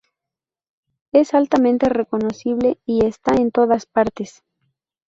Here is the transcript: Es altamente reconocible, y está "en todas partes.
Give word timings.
Es 1.11 1.35
altamente 1.35 1.87
reconocible, 1.87 2.79
y 2.87 3.05
está 3.05 3.35
"en 3.35 3.51
todas 3.51 3.85
partes. 3.85 4.41